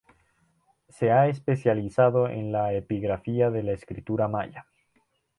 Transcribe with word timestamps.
Se 0.89 1.11
ha 1.11 1.27
especializado 1.27 2.27
en 2.27 2.51
la 2.51 2.73
epigrafía 2.73 3.51
de 3.51 3.61
la 3.61 3.73
escritura 3.73 4.27
maya. 4.27 4.65